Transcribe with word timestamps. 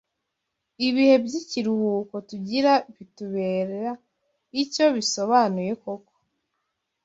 ibihe 0.87 1.15
by’ikiruhuko 1.25 2.15
tugira 2.29 2.71
bitubera 2.95 3.91
icyo 4.63 4.85
bisobanuye 4.95 5.71
koko: 5.81 6.13